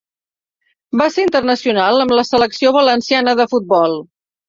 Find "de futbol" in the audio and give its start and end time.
3.45-4.01